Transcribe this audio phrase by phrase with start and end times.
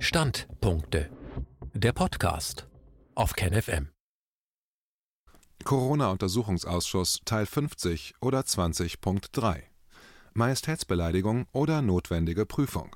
[0.00, 1.10] Standpunkte.
[1.74, 2.68] Der Podcast
[3.16, 3.88] auf KenFM.
[5.64, 9.62] Corona-Untersuchungsausschuss Teil 50 oder 20.3
[10.34, 12.94] Majestätsbeleidigung oder notwendige Prüfung.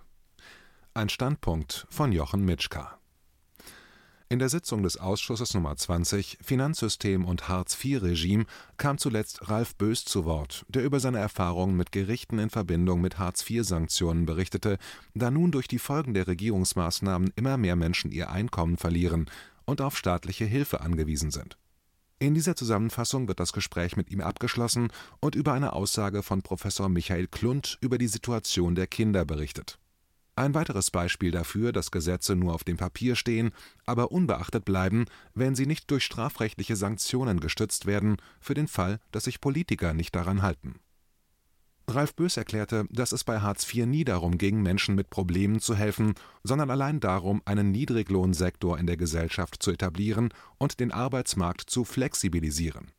[0.94, 3.01] Ein Standpunkt von Jochen Mitschka.
[4.32, 8.46] In der Sitzung des Ausschusses Nummer 20 Finanzsystem und Hartz-IV-Regime
[8.78, 13.18] kam zuletzt Ralf Bös zu Wort, der über seine Erfahrungen mit Gerichten in Verbindung mit
[13.18, 14.78] Hartz-IV-Sanktionen berichtete,
[15.12, 19.30] da nun durch die Folgen der Regierungsmaßnahmen immer mehr Menschen ihr Einkommen verlieren
[19.66, 21.58] und auf staatliche Hilfe angewiesen sind.
[22.18, 24.88] In dieser Zusammenfassung wird das Gespräch mit ihm abgeschlossen
[25.20, 29.78] und über eine Aussage von Professor Michael Klund über die Situation der Kinder berichtet
[30.42, 33.52] ein weiteres Beispiel dafür, dass Gesetze nur auf dem Papier stehen,
[33.86, 39.24] aber unbeachtet bleiben, wenn sie nicht durch strafrechtliche Sanktionen gestützt werden, für den Fall, dass
[39.24, 40.76] sich Politiker nicht daran halten.
[41.88, 45.74] Ralf Bös erklärte, dass es bei Hartz IV nie darum ging, Menschen mit Problemen zu
[45.74, 51.84] helfen, sondern allein darum, einen Niedriglohnsektor in der Gesellschaft zu etablieren und den Arbeitsmarkt zu
[51.84, 52.92] flexibilisieren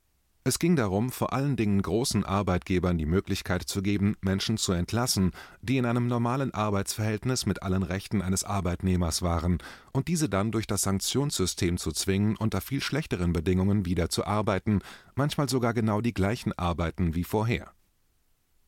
[0.45, 5.31] es ging darum, vor allen Dingen großen Arbeitgebern die Möglichkeit zu geben, Menschen zu entlassen,
[5.61, 9.59] die in einem normalen Arbeitsverhältnis mit allen Rechten eines Arbeitnehmers waren,
[9.93, 14.81] und diese dann durch das Sanktionssystem zu zwingen, unter viel schlechteren Bedingungen wieder zu arbeiten,
[15.15, 17.71] manchmal sogar genau die gleichen Arbeiten wie vorher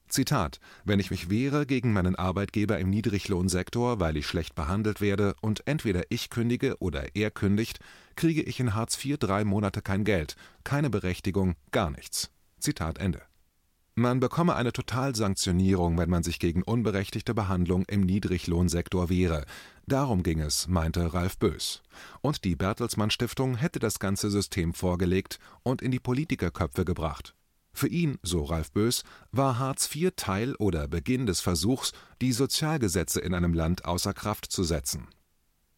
[0.08, 5.36] Zitat: Wenn ich mich wehre gegen meinen Arbeitgeber im Niedriglohnsektor, weil ich schlecht behandelt werde
[5.42, 7.80] und entweder ich kündige oder er kündigt,
[8.16, 12.31] kriege ich in Hartz IV drei Monate kein Geld, keine Berechtigung, gar nichts.
[12.59, 13.22] Zitat Ende.
[13.97, 19.45] Man bekomme eine Totalsanktionierung, wenn man sich gegen unberechtigte Behandlung im Niedriglohnsektor wehre.
[19.88, 21.81] Darum ging es, meinte Ralf Bös.
[22.19, 27.36] Und die Bertelsmann Stiftung hätte das ganze System vorgelegt und in die Politikerköpfe gebracht.
[27.76, 33.20] Für ihn, so Ralf Bös, war Hartz IV Teil oder Beginn des Versuchs, die Sozialgesetze
[33.20, 35.09] in einem Land außer Kraft zu setzen.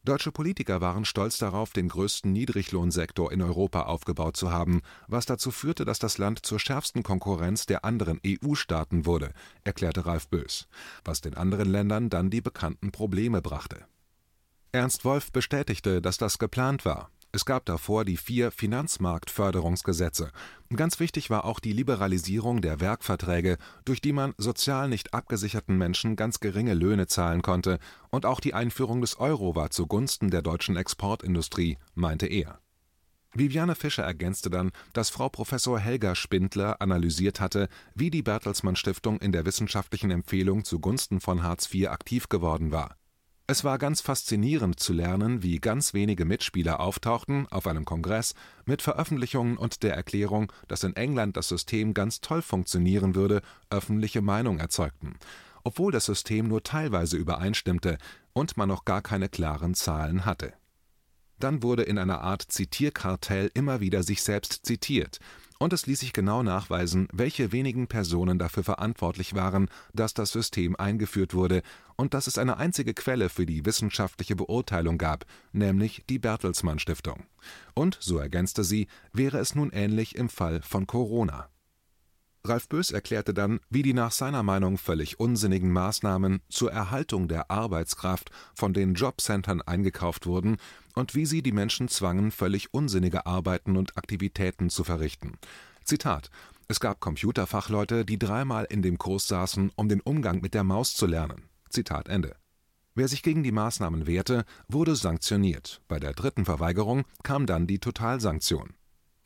[0.03, 5.49] Deutsche Politiker waren stolz darauf, den größten Niedriglohnsektor in Europa aufgebaut zu haben, was dazu
[5.49, 9.33] führte, dass das Land zur schärfsten Konkurrenz der anderen EU-Staaten wurde,
[9.63, 10.67] erklärte Ralf Bös,
[11.03, 13.87] was den anderen Ländern dann die bekannten Probleme brachte.
[14.71, 17.09] Ernst Wolf bestätigte, dass das geplant war.
[17.31, 20.31] Es gab davor die vier Finanzmarktförderungsgesetze.
[20.73, 26.15] Ganz wichtig war auch die Liberalisierung der Werkverträge, durch die man sozial nicht abgesicherten Menschen
[26.15, 27.79] ganz geringe Löhne zahlen konnte,
[28.09, 32.59] und auch die Einführung des Euro war zugunsten der deutschen Exportindustrie, meinte er.
[33.33, 39.19] Viviane Fischer ergänzte dann, dass Frau Professor Helga Spindler analysiert hatte, wie die Bertelsmann Stiftung
[39.19, 42.96] in der wissenschaftlichen Empfehlung zugunsten von Hartz IV aktiv geworden war
[43.49, 48.35] es war ganz faszinierend zu lernen, wie ganz wenige Mitspieler auftauchten auf einem Kongress
[48.65, 54.21] mit Veröffentlichungen und der Erklärung, dass in England das System ganz toll funktionieren würde, öffentliche
[54.21, 55.15] Meinung erzeugten,
[55.63, 57.97] obwohl das System nur teilweise übereinstimmte
[58.33, 60.51] und man noch gar keine klaren Zahlen hatte.
[61.39, 65.19] Dann wurde in einer Art Zitierkartell immer wieder sich selbst zitiert,
[65.59, 70.75] und es ließ sich genau nachweisen, welche wenigen Personen dafür verantwortlich waren, dass das System
[70.75, 71.61] eingeführt wurde
[71.95, 77.25] und dass es eine einzige Quelle für die wissenschaftliche Beurteilung gab, nämlich die Bertelsmann Stiftung.
[77.73, 81.49] Und, so ergänzte sie, wäre es nun ähnlich im Fall von Corona.
[82.47, 87.51] Ralf Bös erklärte dann, wie die nach seiner Meinung völlig unsinnigen Maßnahmen zur Erhaltung der
[87.51, 90.57] Arbeitskraft von den Jobcentern eingekauft wurden
[90.95, 95.37] und wie sie die Menschen zwangen, völlig unsinnige Arbeiten und Aktivitäten zu verrichten.
[95.83, 96.29] Zitat
[96.67, 100.95] Es gab Computerfachleute, die dreimal in dem Kurs saßen, um den Umgang mit der Maus
[100.95, 101.43] zu lernen.
[101.69, 102.35] Zitat Ende.
[102.95, 105.81] Wer sich gegen die Maßnahmen wehrte, wurde sanktioniert.
[105.87, 108.73] Bei der dritten Verweigerung kam dann die Totalsanktion.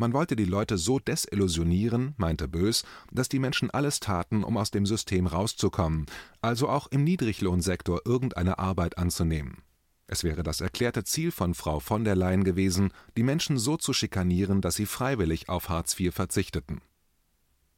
[0.02, 4.72] Man wollte die Leute so desillusionieren, meinte Bös, dass die Menschen alles taten, um aus
[4.72, 6.08] dem System rauszukommen,
[6.42, 9.60] also auch im Niedriglohnsektor irgendeine Arbeit anzunehmen.
[10.08, 13.94] Es wäre das erklärte Ziel von Frau von der Leyen gewesen, die Menschen so zu
[13.94, 16.82] schikanieren, dass sie freiwillig auf Hartz IV verzichteten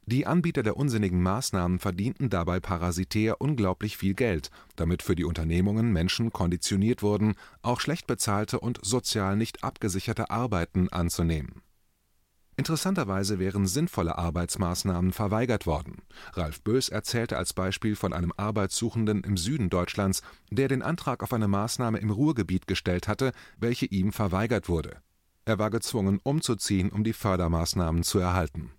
[0.06, 5.92] die Anbieter der unsinnigen Maßnahmen verdienten dabei parasitär unglaublich viel Geld, damit für die Unternehmungen
[5.92, 11.63] Menschen konditioniert wurden, auch schlecht bezahlte und sozial nicht abgesicherte Arbeiten anzunehmen.
[12.56, 16.02] Interessanterweise wären sinnvolle Arbeitsmaßnahmen verweigert worden.
[16.34, 21.32] Ralf Bös erzählte als Beispiel von einem Arbeitssuchenden im Süden Deutschlands, der den Antrag auf
[21.32, 24.98] eine Maßnahme im Ruhrgebiet gestellt hatte, welche ihm verweigert wurde.
[25.46, 28.70] Er war gezwungen, umzuziehen, um die Fördermaßnahmen zu erhalten.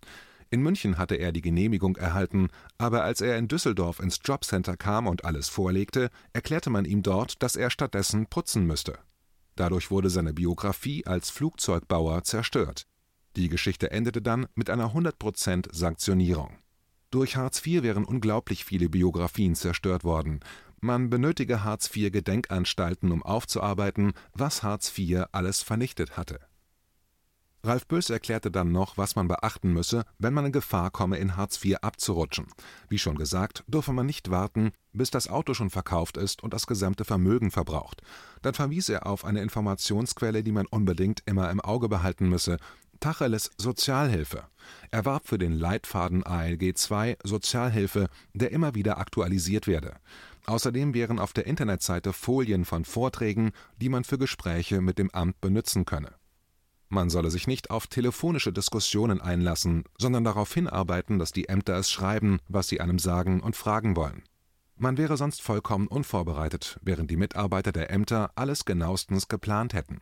[0.49, 5.05] In München hatte er die Genehmigung erhalten, aber als er in Düsseldorf ins Jobcenter kam
[5.07, 8.99] und alles vorlegte, erklärte man ihm dort, dass er stattdessen putzen müsste.
[9.55, 12.87] Dadurch wurde seine Biografie als Flugzeugbauer zerstört.
[13.35, 16.57] Die Geschichte endete dann mit einer 100% Sanktionierung.
[17.11, 20.39] Durch Hartz IV wären unglaublich viele Biografien zerstört worden.
[20.81, 26.39] man benötige Hartz-IV-Gedenkanstalten, um aufzuarbeiten, was Hartz IV alles vernichtet hatte.
[27.65, 31.35] Ralf Böß erklärte dann noch, was man beachten müsse, wenn man in Gefahr komme, in
[31.35, 32.47] Hartz IV abzurutschen.
[32.89, 36.67] Wie schon gesagt, dürfe man nicht warten, bis das Auto schon verkauft ist und das
[36.67, 38.03] gesamte Vermögen verbraucht.
[38.43, 42.57] Dann verwies er auf eine Informationsquelle, die man unbedingt immer im Auge behalten müsse,
[43.05, 44.45] Tacheles Sozialhilfe.
[44.89, 49.97] Er warb für den Leitfaden ALG 2 Sozialhilfe, der immer wieder aktualisiert werde.
[50.47, 55.39] Außerdem wären auf der Internetseite Folien von Vorträgen, die man für Gespräche mit dem Amt
[55.39, 56.15] benützen könne.
[56.89, 61.91] Man solle sich nicht auf telefonische Diskussionen einlassen, sondern darauf hinarbeiten, dass die Ämter es
[61.91, 64.23] schreiben, was sie einem sagen und fragen wollen.
[64.77, 70.01] Man wäre sonst vollkommen unvorbereitet, während die Mitarbeiter der Ämter alles genauestens geplant hätten.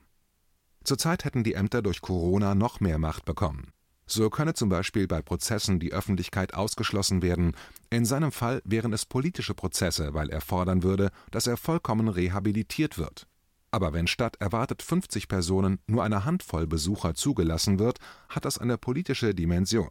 [0.84, 3.72] Zurzeit hätten die Ämter durch Corona noch mehr Macht bekommen.
[4.06, 7.56] So könne zum Beispiel bei Prozessen die Öffentlichkeit ausgeschlossen werden.
[7.90, 12.98] In seinem Fall wären es politische Prozesse, weil er fordern würde, dass er vollkommen rehabilitiert
[12.98, 13.28] wird.
[13.72, 17.98] Aber wenn statt erwartet 50 Personen nur eine Handvoll Besucher zugelassen wird,
[18.30, 19.90] hat das eine politische Dimension.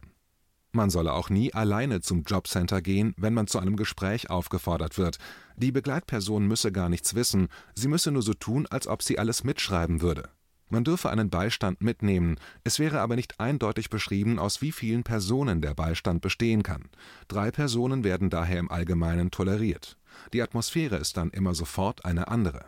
[0.71, 5.17] Man solle auch nie alleine zum Jobcenter gehen, wenn man zu einem Gespräch aufgefordert wird.
[5.57, 9.43] Die Begleitperson müsse gar nichts wissen, sie müsse nur so tun, als ob sie alles
[9.43, 10.29] mitschreiben würde.
[10.73, 15.61] Man dürfe einen Beistand mitnehmen, es wäre aber nicht eindeutig beschrieben, aus wie vielen Personen
[15.61, 16.89] der Beistand bestehen kann.
[17.27, 19.99] Drei Personen werden daher im Allgemeinen toleriert.
[20.33, 22.65] Die Atmosphäre ist dann immer sofort eine andere.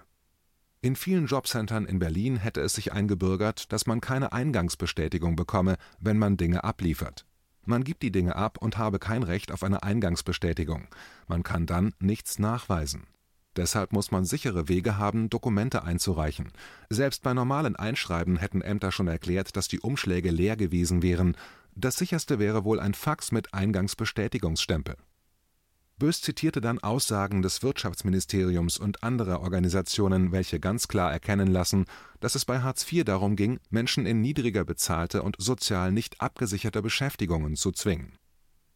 [0.81, 6.19] In vielen Jobcentern in Berlin hätte es sich eingebürgert, dass man keine Eingangsbestätigung bekomme, wenn
[6.19, 7.25] man Dinge abliefert.
[7.63, 10.89] Man gibt die Dinge ab und habe kein Recht auf eine Eingangsbestätigung.
[11.27, 13.07] Man kann dann nichts nachweisen.
[13.55, 16.51] Deshalb muss man sichere Wege haben, Dokumente einzureichen.
[16.89, 21.37] Selbst bei normalen Einschreiben hätten Ämter schon erklärt, dass die Umschläge leer gewesen wären.
[21.75, 24.95] Das sicherste wäre wohl ein Fax mit Eingangsbestätigungsstempel.
[25.97, 31.85] Bös zitierte dann Aussagen des Wirtschaftsministeriums und anderer Organisationen, welche ganz klar erkennen lassen,
[32.19, 36.81] dass es bei Hartz IV darum ging, Menschen in niedriger bezahlte und sozial nicht abgesicherte
[36.81, 38.17] Beschäftigungen zu zwingen.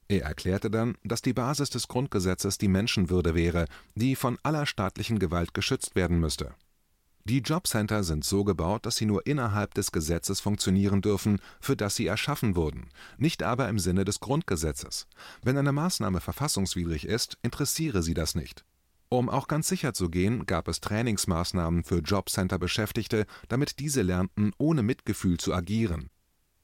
[0.10, 3.66] Er erklärte dann, dass die Basis des Grundgesetzes die Menschenwürde wäre,
[3.96, 6.54] die von aller staatlichen Gewalt geschützt werden müsste
[7.30, 11.96] die Jobcenter sind so gebaut, dass sie nur innerhalb des Gesetzes funktionieren dürfen, für das
[11.96, 12.90] sie erschaffen wurden,
[13.20, 15.06] nicht aber im Sinne des Grundgesetzes.
[15.44, 18.66] Wenn eine Maßnahme verfassungswidrig ist, interessiere sie das nicht.
[19.10, 24.82] Um auch ganz sicher zu gehen, gab es Trainingsmaßnahmen für Jobcenter-Beschäftigte, damit diese lernten, ohne
[24.82, 26.10] Mitgefühl zu agieren.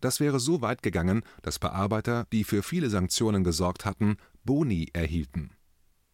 [0.06, 5.50] Das wäre so weit gegangen, dass Bearbeiter, die für viele Sanktionen gesorgt hatten, Boni erhielten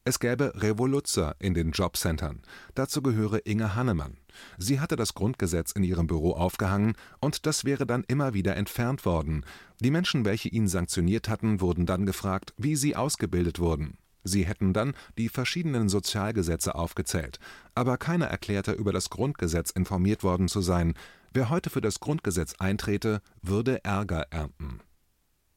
[0.04, 2.42] es gäbe Revoluzzer in den Jobcentern.
[2.74, 4.18] Dazu gehöre Inge Hannemann.
[4.58, 9.06] Sie hatte das Grundgesetz in ihrem Büro aufgehangen, und das wäre dann immer wieder entfernt
[9.06, 9.46] worden.
[9.80, 14.00] Die Menschen, welche ihn sanktioniert hatten, wurden dann gefragt, wie sie ausgebildet wurden.
[14.24, 17.40] Sie hätten dann die verschiedenen Sozialgesetze aufgezählt,
[17.76, 20.96] aber keiner erklärte, über das Grundgesetz informiert worden zu sein.
[21.34, 24.82] Wer heute für das Grundgesetz eintrete, würde Ärger ernten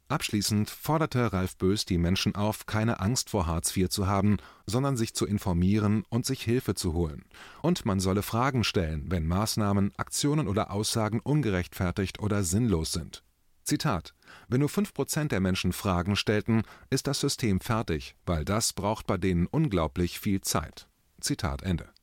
[0.07, 4.37] Abschließend forderte Ralf Böß die Menschen auf, keine Angst vor Hartz IV zu haben,
[4.67, 7.25] sondern sich zu informieren und sich Hilfe zu holen.
[7.63, 13.25] Und man solle Fragen stellen, wenn Maßnahmen, Aktionen oder Aussagen ungerechtfertigt oder sinnlos sind.
[13.65, 14.15] Zitat:
[14.47, 19.07] Wenn nur fünf Prozent der Menschen Fragen stellten, ist das System fertig, weil das braucht
[19.07, 20.87] bei denen unglaublich viel Zeit.
[21.19, 21.94] Zitat Ende.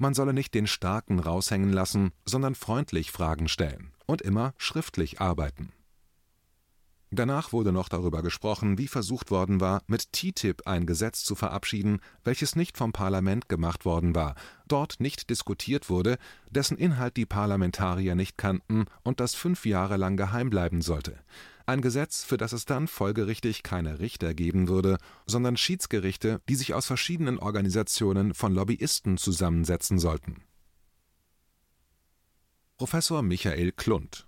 [0.00, 5.74] Man solle nicht den Starken raushängen lassen, sondern freundlich Fragen stellen und immer schriftlich arbeiten.
[7.10, 12.00] Danach wurde noch darüber gesprochen, wie versucht worden war, mit TTIP ein Gesetz zu verabschieden,
[12.24, 16.16] welches nicht vom Parlament gemacht worden war, dort nicht diskutiert wurde,
[16.48, 21.18] dessen Inhalt die Parlamentarier nicht kannten und das fünf Jahre lang geheim bleiben sollte.
[21.70, 26.74] Ein Gesetz, für das es dann folgerichtig keine Richter geben würde, sondern Schiedsgerichte, die sich
[26.74, 30.42] aus verschiedenen Organisationen von Lobbyisten zusammensetzen sollten.
[32.76, 34.26] Professor Michael Klund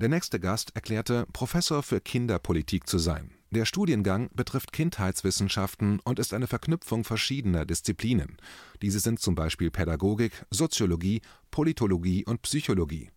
[0.00, 3.32] der nächste Gast erklärte, Professor für Kinderpolitik zu sein.
[3.50, 8.38] Der Studiengang betrifft Kindheitswissenschaften und ist eine Verknüpfung verschiedener Disziplinen.
[8.80, 13.10] Diese sind zum Beispiel Pädagogik, Soziologie, Politologie und Psychologie.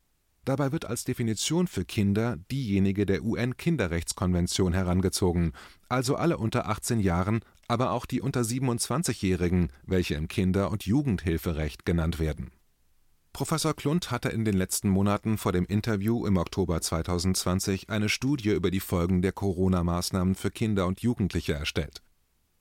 [0.45, 5.53] Dabei wird als Definition für Kinder diejenige der UN-Kinderrechtskonvention herangezogen,
[5.89, 11.85] also alle unter 18 Jahren, aber auch die unter 27-Jährigen, welche im Kinder- und Jugendhilferecht
[11.85, 12.51] genannt werden
[13.33, 18.51] Professor Klund hatte in den letzten Monaten vor dem Interview im Oktober 2020 eine Studie
[18.51, 22.03] über die Folgen der Corona-Maßnahmen für Kinder und Jugendliche erstellt.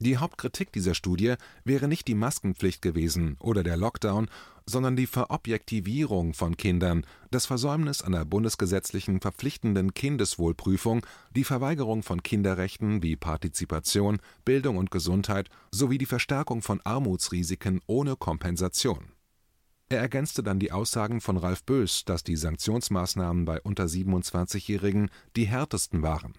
[0.02, 4.28] Die Hauptkritik dieser Studie wäre nicht die Maskenpflicht gewesen oder der Lockdown,
[4.66, 11.06] sondern die Verobjektivierung von Kindern, das Versäumnis einer bundesgesetzlichen verpflichtenden Kindeswohlprüfung,
[11.37, 18.16] die Verweigerung von Kinderrechten wie Partizipation, Bildung und Gesundheit sowie die Verstärkung von Armutsrisiken ohne
[18.16, 19.12] Kompensation.
[19.88, 25.44] Er ergänzte dann die Aussagen von Ralf Böß, dass die Sanktionsmaßnahmen bei unter 27-Jährigen die
[25.44, 26.35] härtesten waren.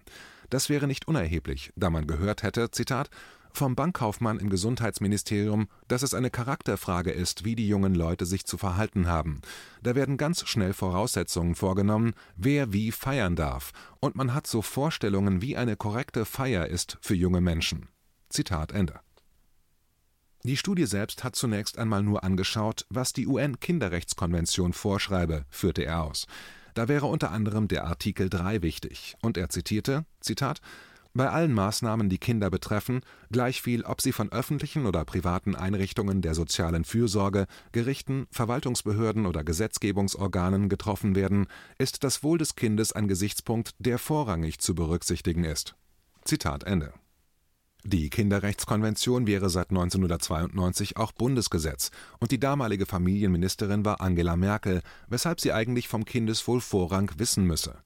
[0.50, 3.08] Das wäre nicht unerheblich, da man gehört hätte, Zitat,
[3.54, 8.58] vom Bankkaufmann im Gesundheitsministerium, dass es eine Charakterfrage ist, wie die jungen Leute sich zu
[8.58, 9.40] verhalten haben.
[9.82, 15.40] Da werden ganz schnell Voraussetzungen vorgenommen, wer wie feiern darf, und man hat so Vorstellungen,
[15.40, 17.88] wie eine korrekte Feier ist für junge Menschen.
[18.28, 19.00] Zitat Ende.
[20.42, 26.26] Die Studie selbst hat zunächst einmal nur angeschaut, was die UN-Kinderrechtskonvention vorschreibe, führte er aus.
[26.74, 30.60] Da wäre unter anderem der Artikel 3 wichtig, und er zitierte: Zitat
[31.14, 36.34] bei allen Maßnahmen, die Kinder betreffen, gleichviel ob sie von öffentlichen oder privaten Einrichtungen der
[36.34, 41.46] sozialen Fürsorge, Gerichten, Verwaltungsbehörden oder Gesetzgebungsorganen getroffen werden,
[41.78, 45.76] ist das Wohl des Kindes ein Gesichtspunkt, der vorrangig zu berücksichtigen ist.
[46.24, 46.92] Zitat Ende
[47.86, 55.38] die Kinderrechtskonvention wäre seit 1992 auch Bundesgesetz, und die damalige Familienministerin war Angela Merkel, weshalb
[55.38, 57.76] sie eigentlich vom Kindeswohl Vorrang wissen müsse.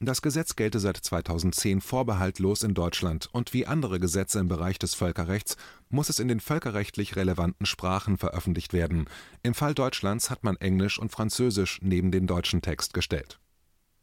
[0.00, 4.94] Das Gesetz gelte seit 2010 vorbehaltlos in Deutschland und wie andere Gesetze im Bereich des
[4.94, 5.56] Völkerrechts
[5.88, 9.06] muss es in den völkerrechtlich relevanten Sprachen veröffentlicht werden.
[9.42, 13.40] Im Fall Deutschlands hat man Englisch und Französisch neben den deutschen Text gestellt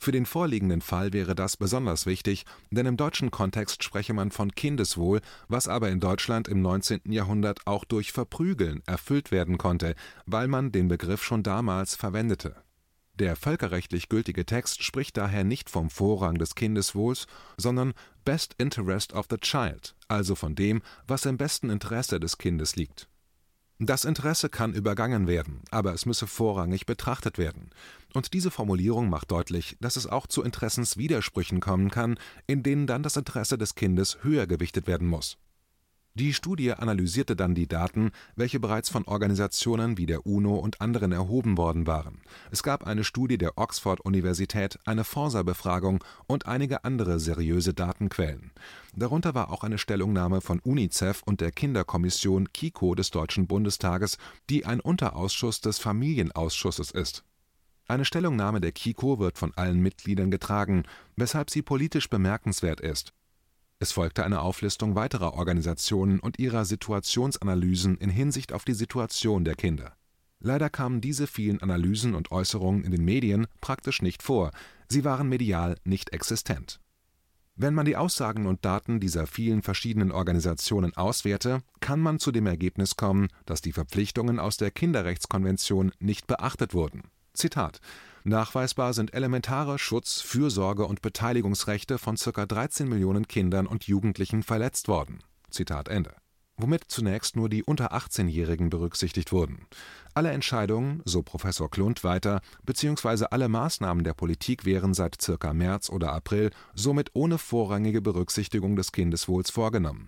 [0.05, 4.51] für den vorliegenden Fall wäre das besonders wichtig, denn im deutschen Kontext spreche man von
[4.51, 7.11] Kindeswohl, was aber in Deutschland im 19.
[7.11, 9.95] Jahrhundert auch durch Verprügeln erfüllt werden konnte,
[10.27, 12.55] weil man den Begriff schon damals verwendete.
[13.19, 17.93] Der völkerrechtlich gültige Text spricht daher nicht vom Vorrang des Kindeswohls, sondern
[18.25, 23.07] Best Interest of the Child, also von dem, was im besten Interesse des Kindes liegt
[23.79, 27.71] das Interesse kann übergangen werden, aber es müsse vorrangig betrachtet werden.
[28.13, 32.17] Und diese Formulierung macht deutlich, dass es auch zu Interessenswidersprüchen kommen kann,
[32.47, 35.37] in denen dann das Interesse des Kindes höher gewichtet werden muss
[36.17, 41.11] die Studie analysierte dann die Daten, welche bereits von Organisationen wie der UNO und anderen
[41.11, 42.21] erhoben worden waren.
[42.51, 48.51] Es gab eine Studie der Oxford-Universität, eine Forsa-Befragung und einige andere seriöse Datenquellen.
[48.95, 54.17] Darunter war auch eine Stellungnahme von UNICEF und der Kinderkommission KIKO des Deutschen Bundestages,
[54.49, 57.25] die ein Unterausschuss des Familienausschusses ist.
[57.89, 60.83] Eine Stellungnahme der KIKO wird von allen Mitgliedern getragen,
[61.17, 63.13] weshalb sie politisch bemerkenswert ist
[63.79, 69.55] es folgte eine Auflistung weiterer Organisationen und ihrer Situationsanalysen in Hinsicht auf die Situation der
[69.55, 69.95] Kinder.
[70.39, 74.51] Leider kamen diese vielen Analysen und Äußerungen in den Medien praktisch nicht vor,
[74.87, 76.79] sie waren medial nicht existent.
[77.57, 82.47] Wenn man die Aussagen und Daten dieser vielen verschiedenen Organisationen auswerte, kann man zu dem
[82.47, 87.03] Ergebnis kommen, dass die Verpflichtungen aus der Kinderrechtskonvention nicht beachtet wurden.
[87.33, 87.79] Zitat
[88.27, 92.47] Nachweisbar sind elementare Schutz Fürsorge und Beteiligungsrechte von ca.
[92.47, 95.19] 13 Millionen Kindern und Jugendlichen verletzt worden.
[96.57, 99.67] Womit zunächst nur die unter 18-Jährigen berücksichtigt wurden.
[100.15, 103.25] Alle Entscheidungen, so Professor Klund weiter, bzw.
[103.29, 105.53] alle Maßnahmen der Politik wären seit ca.
[105.53, 110.07] März oder April somit ohne vorrangige Berücksichtigung des Kindeswohls vorgenommen,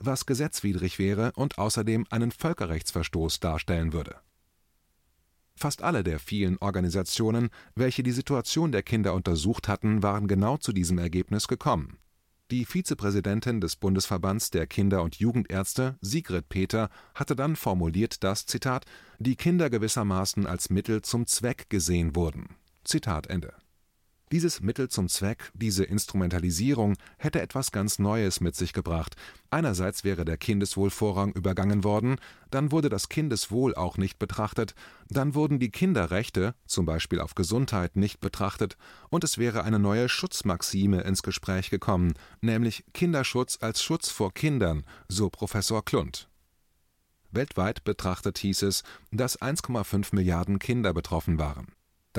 [0.00, 4.16] was gesetzwidrig wäre und außerdem einen Völkerrechtsverstoß darstellen würde
[5.58, 10.72] Fast alle der vielen Organisationen, welche die Situation der Kinder untersucht hatten, waren genau zu
[10.72, 11.98] diesem Ergebnis gekommen.
[12.52, 18.84] Die Vizepräsidentin des Bundesverbands der Kinder- und Jugendärzte, Sigrid Peter, hatte dann formuliert, dass Zitat
[19.18, 22.54] die Kinder gewissermaßen als Mittel zum Zweck gesehen wurden.
[22.84, 23.52] Zitat Ende
[24.32, 29.16] dieses Mittel zum Zweck, diese Instrumentalisierung, hätte etwas ganz Neues mit sich gebracht.
[29.50, 32.16] Einerseits wäre der Kindeswohlvorrang übergangen worden,
[32.50, 34.74] dann wurde das Kindeswohl auch nicht betrachtet,
[35.08, 38.76] dann wurden die Kinderrechte, zum Beispiel auf Gesundheit, nicht betrachtet,
[39.10, 44.84] und es wäre eine neue Schutzmaxime ins Gespräch gekommen, nämlich Kinderschutz als Schutz vor Kindern,
[45.08, 46.28] so Professor Klund.
[47.30, 51.66] Weltweit betrachtet hieß es, dass 1,5 Milliarden Kinder betroffen waren.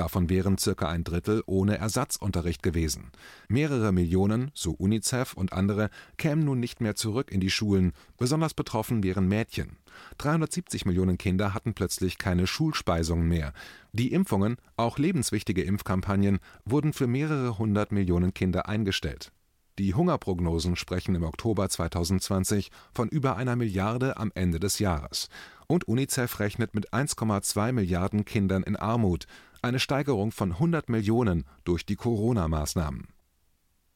[0.00, 3.10] Davon wären circa ein Drittel ohne Ersatzunterricht gewesen.
[3.48, 8.54] Mehrere Millionen, so UNICEF und andere, kämen nun nicht mehr zurück in die Schulen, besonders
[8.54, 9.76] betroffen wären Mädchen.
[10.16, 13.52] 370 Millionen Kinder hatten plötzlich keine Schulspeisungen mehr.
[13.92, 19.32] Die Impfungen, auch lebenswichtige Impfkampagnen, wurden für mehrere hundert Millionen Kinder eingestellt.
[19.78, 25.28] Die Hungerprognosen sprechen im Oktober 2020 von über einer Milliarde am Ende des Jahres.
[25.68, 29.26] Und UNICEF rechnet mit 1,2 Milliarden Kindern in Armut,
[29.62, 33.08] eine Steigerung von 100 Millionen durch die Corona-Maßnahmen.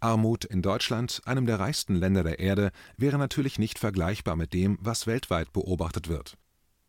[0.00, 4.78] Armut in Deutschland, einem der reichsten Länder der Erde, wäre natürlich nicht vergleichbar mit dem,
[4.80, 6.36] was weltweit beobachtet wird.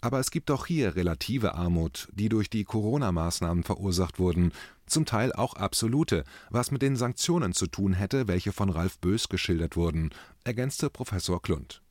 [0.02, 4.52] Aber es gibt auch hier relative Armut, die durch die Corona-Maßnahmen verursacht wurden,
[4.86, 9.30] zum Teil auch absolute, was mit den Sanktionen zu tun hätte, welche von Ralf Bös
[9.30, 10.12] geschildert wurden,
[10.44, 11.82] ergänzte Professor Klund.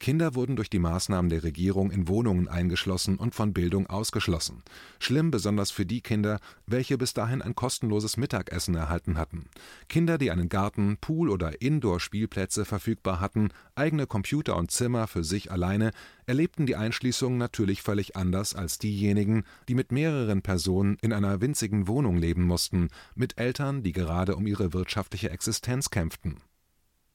[0.00, 4.62] Kinder wurden durch die Maßnahmen der Regierung in Wohnungen eingeschlossen und von Bildung ausgeschlossen.
[5.00, 9.46] Schlimm besonders für die Kinder, welche bis dahin ein kostenloses Mittagessen erhalten hatten.
[9.88, 15.50] Kinder, die einen Garten, Pool oder Indoor-Spielplätze verfügbar hatten, eigene Computer und Zimmer für sich
[15.50, 15.90] alleine,
[16.26, 21.88] erlebten die Einschließung natürlich völlig anders als diejenigen, die mit mehreren Personen in einer winzigen
[21.88, 26.36] Wohnung leben mussten, mit Eltern, die gerade um ihre wirtschaftliche Existenz kämpften.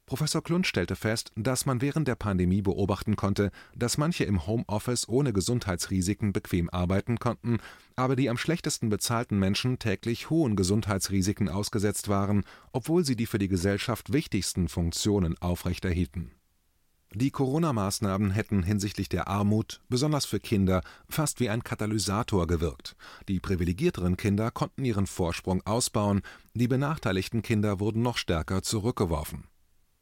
[0.05, 5.07] Professor Klund stellte fest, dass man während der Pandemie beobachten konnte, dass manche im Homeoffice
[5.07, 7.59] ohne Gesundheitsrisiken bequem arbeiten konnten,
[7.95, 12.43] aber die am schlechtesten bezahlten Menschen täglich hohen Gesundheitsrisiken ausgesetzt waren,
[12.73, 16.31] obwohl sie die für die Gesellschaft wichtigsten Funktionen aufrechterhielten.
[17.15, 22.95] Die Corona-Maßnahmen hätten hinsichtlich der Armut, besonders für Kinder, fast wie ein Katalysator gewirkt.
[23.27, 26.23] Die privilegierteren Kinder konnten ihren Vorsprung ausbauen,
[26.55, 29.47] die benachteiligten Kinder wurden noch stärker zurückgeworfen.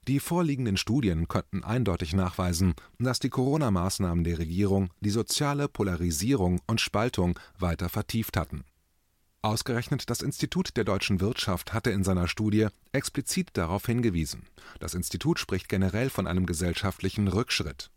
[0.07, 6.81] Die vorliegenden Studien könnten eindeutig nachweisen, dass die Corona-Maßnahmen der Regierung die soziale Polarisierung und
[6.81, 8.63] Spaltung weiter vertieft hatten.
[9.43, 14.43] Ausgerechnet das Institut der deutschen Wirtschaft hatte in seiner Studie explizit darauf hingewiesen.
[14.79, 17.91] Das Institut spricht generell von einem gesellschaftlichen Rückschritt.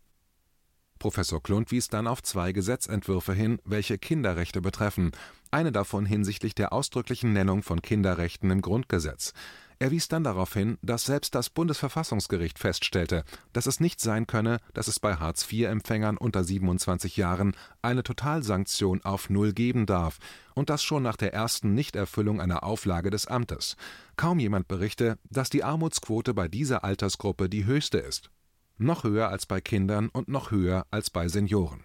[0.99, 5.11] Professor Klund wies dann auf zwei Gesetzentwürfe hin, welche Kinderrechte betreffen,
[5.51, 9.33] eine davon hinsichtlich der ausdrücklichen Nennung von Kinderrechten im Grundgesetz.
[9.77, 14.59] Er wies dann darauf hin, dass selbst das Bundesverfassungsgericht feststellte, dass es nicht sein könne,
[14.73, 20.19] dass es bei Hartz-IV-Empfängern unter 27 Jahren eine Totalsanktion auf Null geben darf
[20.53, 23.75] und das schon nach der ersten Nichterfüllung einer Auflage des Amtes.
[24.15, 28.29] Kaum jemand berichte, dass die Armutsquote bei dieser Altersgruppe die höchste ist.
[28.77, 31.83] Noch höher als bei Kindern und noch höher als bei Senioren.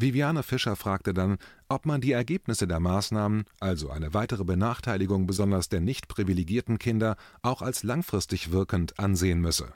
[0.00, 1.38] Viviane Fischer fragte dann,
[1.68, 7.16] ob man die Ergebnisse der Maßnahmen, also eine weitere Benachteiligung besonders der nicht privilegierten Kinder,
[7.42, 9.72] auch als langfristig wirkend ansehen müsse.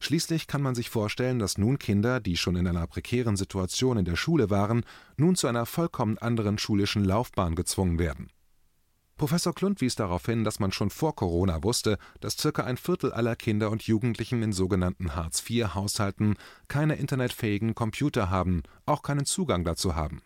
[0.00, 4.04] Schließlich kann man sich vorstellen, dass nun Kinder, die schon in einer prekären Situation in
[4.04, 4.82] der Schule waren,
[5.16, 8.30] nun zu einer vollkommen anderen schulischen Laufbahn gezwungen werden
[9.22, 13.12] Professor Klund wies darauf hin, dass man schon vor Corona wusste, dass circa ein Viertel
[13.12, 16.34] aller Kinder und Jugendlichen in sogenannten Hartz-IV-Haushalten
[16.66, 20.22] keine internetfähigen Computer haben, auch keinen Zugang dazu haben.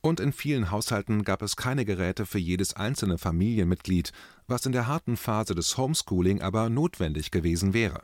[0.00, 4.10] Und in vielen Haushalten gab es keine Geräte für jedes einzelne Familienmitglied,
[4.48, 8.02] was in der harten Phase des Homeschooling aber notwendig gewesen wäre.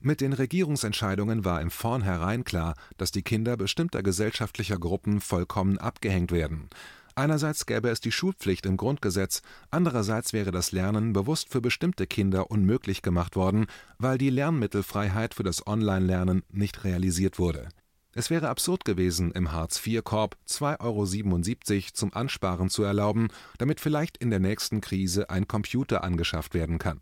[0.00, 6.30] Mit den Regierungsentscheidungen war im Vornherein klar, dass die Kinder bestimmter gesellschaftlicher Gruppen vollkommen abgehängt
[6.30, 6.68] werden.
[7.14, 12.50] Einerseits gäbe es die Schulpflicht im Grundgesetz, andererseits wäre das Lernen bewusst für bestimmte Kinder
[12.50, 13.66] unmöglich gemacht worden,
[13.98, 17.68] weil die Lernmittelfreiheit für das Online-Lernen nicht realisiert wurde.
[18.14, 24.30] Es wäre absurd gewesen, im Hartz-IV-Korb 2,77 Euro zum Ansparen zu erlauben, damit vielleicht in
[24.30, 27.00] der nächsten Krise ein Computer angeschafft werden kann.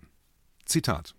[0.65, 1.15] Zitat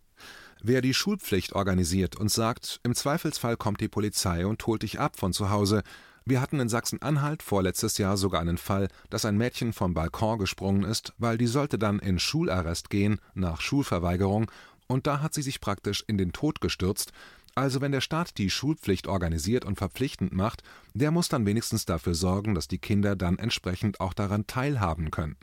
[0.64, 5.18] Wer die Schulpflicht organisiert und sagt, im Zweifelsfall kommt die Polizei und holt dich ab
[5.18, 5.82] von zu Hause,
[6.26, 10.84] wir hatten in Sachsen-Anhalt vorletztes Jahr sogar einen Fall, dass ein Mädchen vom Balkon gesprungen
[10.84, 14.52] ist, weil die sollte dann in Schularrest gehen nach Schulverweigerung,
[14.88, 17.14] und da hat sie sich praktisch in den Tod gestürzt.
[17.56, 22.14] Also wenn der Staat die Schulpflicht organisiert und verpflichtend macht, der muss dann wenigstens dafür
[22.14, 25.38] sorgen, dass die Kinder dann entsprechend auch daran teilhaben können.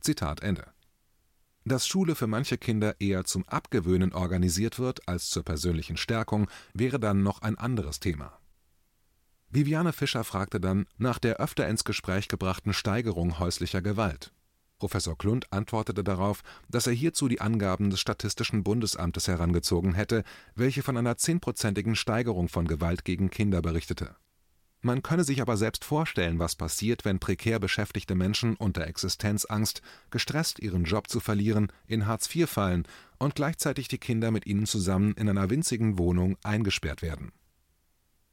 [0.00, 0.66] Zitat Ende.
[1.64, 7.00] Dass Schule für manche Kinder eher zum Abgewöhnen organisiert wird als zur persönlichen Stärkung, wäre
[7.00, 8.38] dann noch ein anderes Thema.
[9.56, 14.30] Viviane Fischer fragte dann nach der öfter ins Gespräch gebrachten Steigerung häuslicher Gewalt.
[14.78, 20.82] Professor Klund antwortete darauf, dass er hierzu die Angaben des Statistischen Bundesamtes herangezogen hätte, welche
[20.82, 24.16] von einer zehnprozentigen Steigerung von Gewalt gegen Kinder berichtete.
[24.82, 30.58] Man könne sich aber selbst vorstellen, was passiert, wenn prekär beschäftigte Menschen unter Existenzangst, gestresst
[30.58, 32.86] ihren Job zu verlieren, in Hartz IV fallen
[33.18, 37.32] und gleichzeitig die Kinder mit ihnen zusammen in einer winzigen Wohnung eingesperrt werden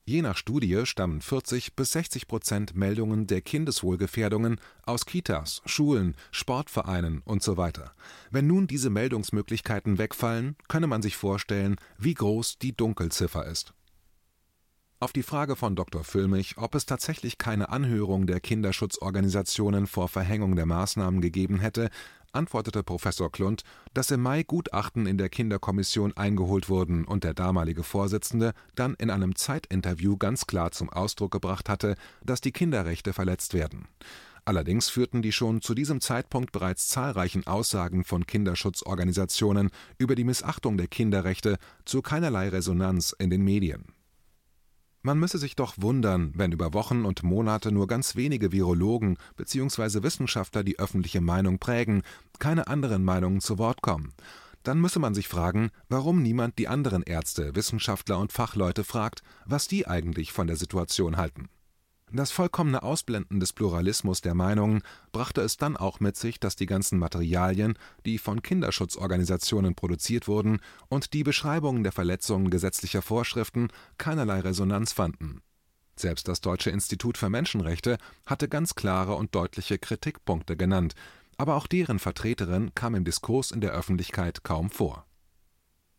[0.05, 7.21] Je nach Studie stammen 40 bis 60 Prozent Meldungen der Kindeswohlgefährdungen aus Kitas, Schulen, Sportvereinen
[7.25, 7.71] usw.
[8.29, 13.73] Wenn nun diese Meldungsmöglichkeiten wegfallen, könne man sich vorstellen, wie groß die Dunkelziffer ist.
[14.99, 16.03] Auf die Frage von Dr.
[16.03, 21.89] Füllmich, ob es tatsächlich keine Anhörung der Kinderschutzorganisationen vor Verhängung der Maßnahmen gegeben hätte,
[22.33, 27.83] antwortete Professor Klund, dass im Mai Gutachten in der Kinderkommission eingeholt wurden und der damalige
[27.83, 33.53] Vorsitzende dann in einem Zeitinterview ganz klar zum Ausdruck gebracht hatte, dass die Kinderrechte verletzt
[33.53, 33.87] werden.
[34.45, 40.77] Allerdings führten die schon zu diesem Zeitpunkt bereits zahlreichen Aussagen von Kinderschutzorganisationen über die Missachtung
[40.77, 43.85] der Kinderrechte zu keinerlei Resonanz in den Medien
[45.05, 50.01] Man müsse sich doch wundern, wenn über Wochen und Monate nur ganz wenige Virologen bzw.
[50.01, 52.03] Wissenschaftler die öffentliche Meinung prägen,
[52.39, 54.13] keine anderen Meinungen zu Wort kommen.
[54.63, 59.67] Dann müsse man sich fragen, warum niemand die anderen Ärzte, Wissenschaftler und Fachleute fragt, was
[59.67, 61.49] die eigentlich von der Situation halten.
[62.15, 66.67] Das vollkommene Ausblenden des Pluralismus der Meinungen brachte es dann auch mit sich, dass die
[66.67, 67.73] ganzen Materialien,
[68.05, 75.41] die von Kinderschutzorganisationen produziert wurden, und die Beschreibungen der Verletzungen gesetzlicher Vorschriften keinerlei Resonanz fanden.
[75.95, 77.97] Selbst das Deutsche Institut für Menschenrechte
[78.27, 80.93] hatte ganz klare und deutliche Kritikpunkte genannt,
[81.37, 85.07] aber auch deren Vertreterin kam im Diskurs in der Öffentlichkeit kaum vor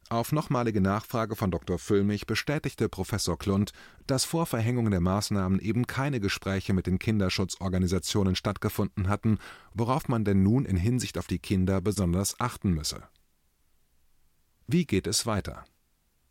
[0.08, 1.78] auf nochmalige Nachfrage von Dr.
[1.78, 3.72] Füllmich bestätigte Professor Klund,
[4.06, 9.38] dass vor Verhängung der Maßnahmen eben keine Gespräche mit den Kinderschutzorganisationen stattgefunden hatten,
[9.72, 13.02] worauf man denn nun in Hinsicht auf die Kinder besonders achten müsse.
[14.66, 15.64] Wie geht es weiter?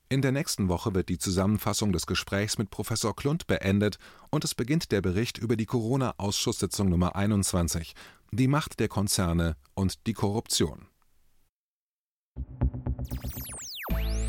[0.09, 3.97] In der nächsten Woche wird die Zusammenfassung des Gesprächs mit Professor Klund beendet
[4.29, 7.95] und es beginnt der Bericht über die Corona-Ausschusssitzung Nummer 21,
[8.31, 10.87] die Macht der Konzerne und die Korruption.